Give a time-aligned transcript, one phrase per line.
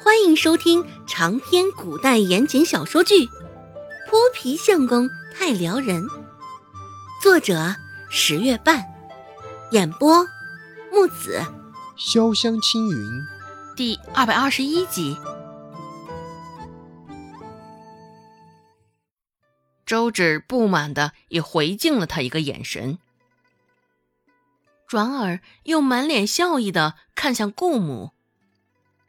[0.00, 3.14] 欢迎收听长篇古代言情小说剧
[4.08, 6.04] 《泼皮相公太撩人》，
[7.20, 7.74] 作者
[8.08, 8.84] 十月半，
[9.72, 10.24] 演播
[10.92, 11.42] 木子
[11.98, 13.22] 潇湘青云，
[13.76, 15.18] 第二百二十一集。
[19.84, 22.98] 周芷不满的也回敬了他一个眼神，
[24.86, 28.12] 转而又满脸笑意的看向顾母。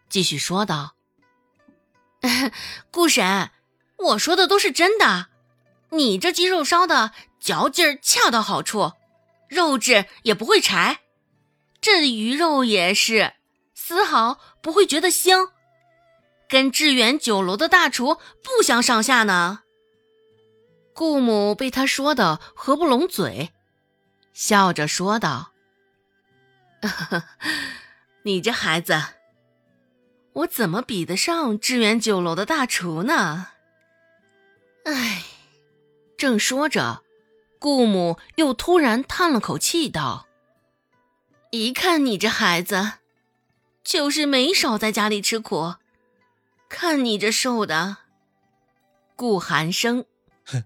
[0.10, 0.96] 继续说道
[2.90, 3.52] ：“顾婶，
[3.98, 5.28] 我说的都是真的，
[5.92, 8.94] 你这鸡肉烧的嚼劲儿恰到好处，
[9.48, 11.02] 肉质也不会柴，
[11.80, 13.34] 这鱼肉也是
[13.76, 15.52] 丝毫不会觉得腥，
[16.48, 19.62] 跟致远酒楼的大厨不相上下呢。”
[20.96, 23.52] 顾母被他说的合不拢嘴，
[24.34, 25.54] 笑着说道
[28.24, 29.02] ：“你这孩子。”
[30.34, 33.48] 我怎么比得上致远酒楼的大厨呢？
[34.86, 35.24] 哎，
[36.18, 37.04] 正说着，
[37.60, 40.28] 顾母又突然叹了口气，道
[41.52, 42.94] ：“一看你这孩子，
[43.84, 45.76] 就是没少在家里吃苦。
[46.70, 47.98] 看你这瘦的。”
[49.16, 50.06] 顾寒生，
[50.46, 50.64] 哼！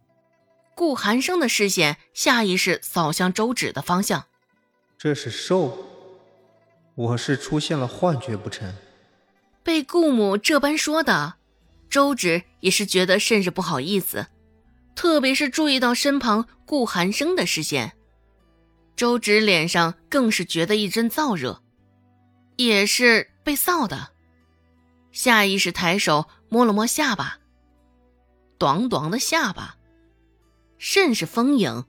[0.75, 4.25] 顾寒生的视线下意识扫向周芷的方向。
[4.97, 5.85] 这是瘦？
[6.93, 8.75] 我是出现了幻觉不成？
[9.63, 11.35] 被顾母这般说的，
[11.89, 14.27] 周芷也是觉得甚是不好意思，
[14.93, 17.93] 特别是注意到身旁顾寒生的视线，
[18.97, 21.63] 周芷脸上更是觉得一阵燥热，
[22.57, 24.09] 也是被臊的，
[25.13, 27.39] 下意识抬手摸了摸下巴，
[28.57, 29.77] 短短的下巴，
[30.77, 31.85] 甚是丰盈，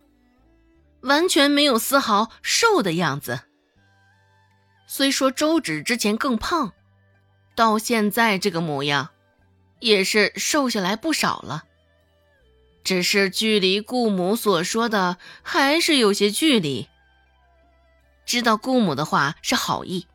[1.03, 3.41] 完全没有丝毫瘦的样子。
[4.87, 6.73] 虽说周芷之前更胖。
[7.55, 9.11] 到现在这个模样，
[9.81, 11.65] 也是瘦下来不少了。
[12.83, 16.89] 只是距离顾母所说的还是有些距离。
[18.27, 20.07] 知道顾母的话是好意，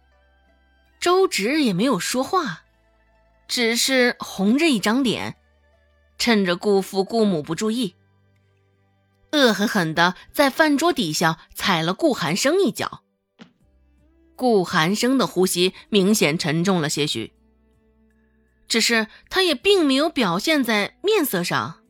[1.00, 2.64] 周芷也没有说话，
[3.47, 5.35] 只是红着一张脸，
[6.18, 7.96] 趁着顾父顾母不注意，
[9.31, 13.03] 恶狠狠地在饭桌底下踩了顾寒生一脚。
[14.40, 17.34] 顾寒生的呼吸明显沉重了些许，
[18.70, 21.82] 只是他也并没有表现在面色上，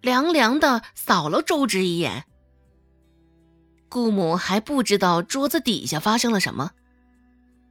[0.00, 2.24] 凉凉的扫了周芷一眼。
[3.88, 6.72] 顾母还不知道桌子底下发生了什么，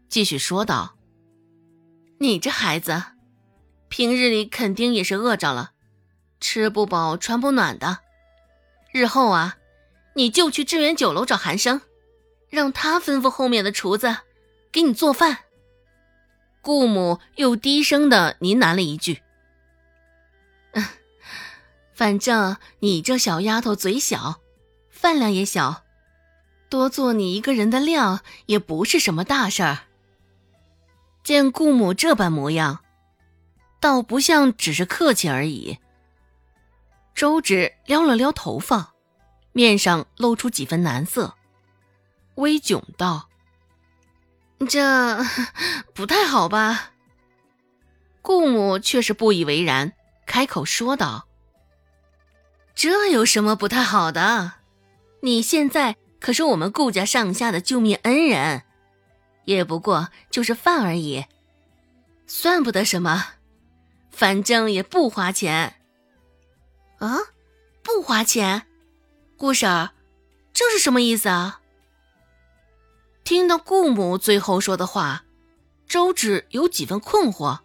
[0.07, 0.95] 继续说道
[2.21, 3.03] ：“你这孩子，
[3.89, 5.71] 平日里肯定也是饿着了，
[6.39, 7.97] 吃不饱穿不暖的。
[8.93, 9.57] 日后啊，
[10.15, 11.81] 你就去致远酒楼找寒生。”
[12.49, 14.17] 让他吩咐后面的厨子
[14.71, 15.39] 给你做饭。
[16.61, 19.21] 顾母又低声的呢喃了一句
[21.93, 24.41] ：“反正你这小丫头嘴小，
[24.89, 25.83] 饭量也小，
[26.69, 29.79] 多做你一个人的量也不是什么大事儿。”
[31.23, 32.79] 见顾母这般模样，
[33.79, 35.79] 倒不像只是客气而已。
[37.15, 38.93] 周芷撩了撩头发，
[39.51, 41.35] 面上露出几分难色。
[42.35, 43.29] 微窘道
[44.69, 45.17] ：“这
[45.93, 46.91] 不太好吧？”
[48.21, 49.93] 顾母却是不以为然，
[50.25, 51.27] 开口说道
[52.73, 54.53] ：“这有什么不太好的？
[55.21, 58.63] 你现在可是我们顾家上下的救命恩人，
[59.45, 61.25] 也不过就是饭而已，
[62.27, 63.25] 算不得什么，
[64.11, 65.75] 反正也不花钱。”
[66.97, 67.17] 啊，
[67.83, 68.65] 不花钱？
[69.37, 69.91] 顾婶儿，
[70.53, 71.59] 这是什么意思啊？
[73.25, 75.25] 听到顾母最后说的话，
[75.87, 77.61] 周芷有几分困惑。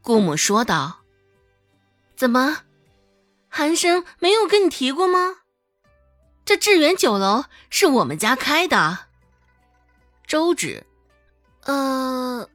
[0.00, 1.00] 顾母说道
[2.14, 2.58] ：“怎么，
[3.48, 5.38] 寒生没有跟你提过吗？
[6.44, 9.06] 这致远酒楼是我们家开的。”
[10.24, 10.86] 周芷，
[11.62, 12.48] 呃，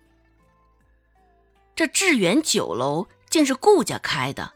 [1.76, 4.54] 这致远酒楼竟是顾家开的，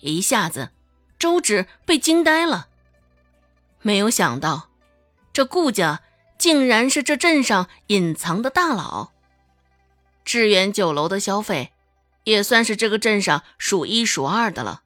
[0.00, 0.72] 一下子，
[1.18, 2.68] 周芷被惊呆了。
[3.80, 4.68] 没有想到，
[5.32, 6.02] 这顾家。
[6.38, 9.10] 竟然是这镇上隐藏的大佬。
[10.24, 11.72] 致远酒楼的消费，
[12.24, 14.82] 也算是这个镇上数一数二的了。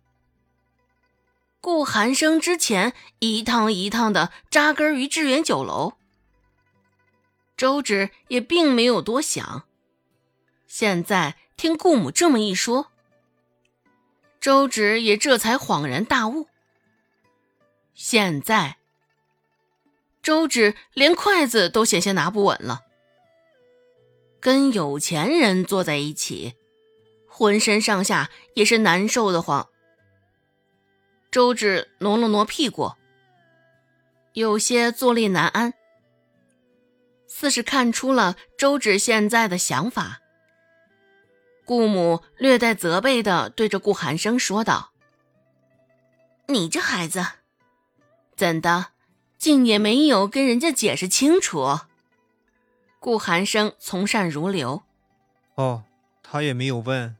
[1.60, 5.92] 顾寒生之前一趟一趟的扎根于致远酒楼，
[7.56, 9.64] 周芷也并没有多想。
[10.66, 12.90] 现在听顾母这么一说，
[14.40, 16.48] 周芷也这才恍然大悟。
[17.94, 18.78] 现在。
[20.22, 22.82] 周芷连筷子都险些拿不稳了。
[24.40, 26.54] 跟有钱人坐在一起，
[27.28, 29.68] 浑身上下也是难受的慌。
[31.30, 32.92] 周芷挪了挪屁股，
[34.32, 35.74] 有些坐立难安，
[37.26, 40.20] 似是看出了周芷现在的想法。
[41.64, 44.92] 顾母略带责备的对着顾寒生说道
[46.48, 47.24] ：“你这孩子，
[48.36, 48.91] 怎的，
[49.42, 51.80] 竟也没有跟人家解释清楚？”
[53.00, 54.84] 顾寒生从善如流。
[55.56, 55.82] 哦，
[56.22, 57.16] 他也没有问。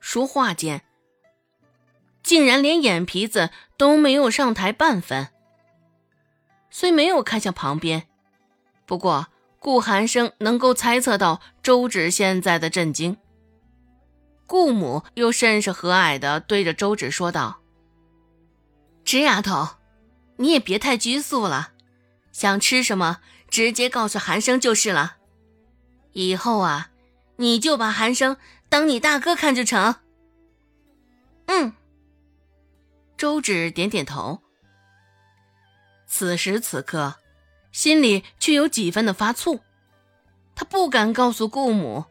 [0.00, 0.82] 说话间，
[2.24, 5.28] 竟然连眼皮子都没有上抬半分。
[6.70, 8.08] 虽没有看向旁边，
[8.84, 9.28] 不过。
[9.58, 13.16] 顾寒生能够猜测到周芷现在的震惊，
[14.46, 17.58] 顾母又甚是和蔼地对着周芷说道
[19.04, 19.66] ：“直丫头，
[20.36, 21.72] 你也别太拘束了，
[22.32, 25.16] 想吃什么直接告诉寒生就是了。
[26.12, 26.90] 以后啊，
[27.36, 28.36] 你就把寒生
[28.68, 29.96] 当你大哥看就成。”
[31.46, 31.72] 嗯，
[33.16, 34.42] 周芷点点头。
[36.06, 37.16] 此时此刻。
[37.72, 39.60] 心里却有几分的发怵，
[40.54, 42.06] 他不敢告诉顾母，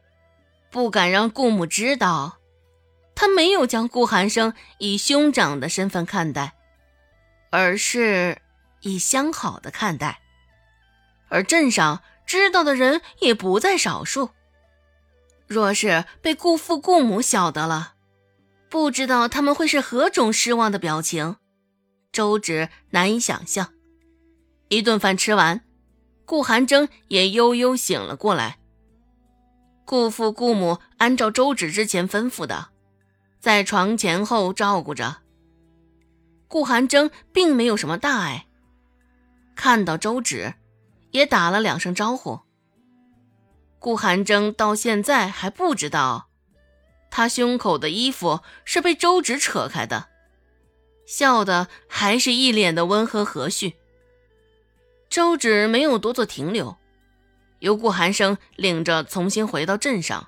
[0.69, 2.37] 不敢让顾母知道，
[3.15, 6.53] 他没有将顾寒生以兄长的身份看待，
[7.55, 8.41] 而是
[8.81, 10.19] 以相好的看待。
[11.29, 14.31] 而镇上知道的人也不在少数，
[15.47, 17.93] 若是被顾父顾母晓得了，
[18.69, 21.37] 不知道他们会是何种失望的表情，
[22.11, 23.73] 周芷难以想象。
[24.67, 25.61] 一顿饭吃完，
[26.25, 28.57] 顾寒征也悠悠醒了过来。
[29.85, 32.69] 顾父顾母按照周芷之前吩咐的，
[33.39, 35.24] 在床前后照顾着。
[36.47, 38.45] 顾寒征并没有什么大碍，
[39.55, 40.53] 看到周芷，
[41.11, 42.41] 也打了两声招呼。
[43.79, 46.29] 顾寒征到现在还不知道，
[47.11, 50.07] 他胸口的衣服是被周芷扯开的，
[51.05, 53.73] 笑的还是一脸的温和和煦。
[55.09, 56.77] 周芷没有多做停留，
[57.59, 60.27] 由顾寒生领着重新回到镇上。